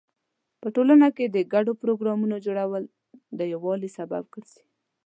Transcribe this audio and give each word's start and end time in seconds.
په 0.61 0.67
ټولنه 0.75 1.07
کې 1.15 1.25
د 1.27 1.37
ګډو 1.53 1.71
پروګرامونو 1.81 2.35
جوړول 2.45 2.83
د 3.37 3.39
یووالي 3.53 3.89
سبب 3.97 4.23
ګرځي. 4.33 4.61